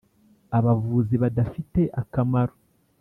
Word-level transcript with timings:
abavūzi 0.59 1.15
badafite 1.25 1.81
akamaro. 2.01 2.55